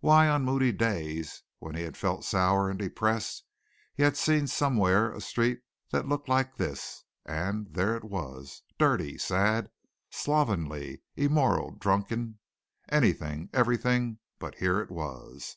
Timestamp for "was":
8.02-8.64, 14.90-15.56